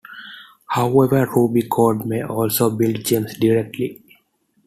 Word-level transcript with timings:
However, 0.69 1.27
Ruby 1.31 1.61
code 1.69 2.07
may 2.07 2.23
also 2.23 2.71
build 2.71 3.05
Gems 3.05 3.35
directly. 3.37 4.01